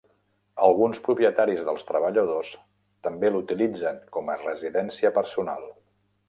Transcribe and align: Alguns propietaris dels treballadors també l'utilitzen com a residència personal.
Alguns 0.67 1.01
propietaris 1.07 1.61
dels 1.67 1.85
treballadors 1.89 2.49
també 3.09 3.31
l'utilitzen 3.37 4.01
com 4.17 4.33
a 4.33 4.39
residència 4.47 5.13
personal. 5.21 5.71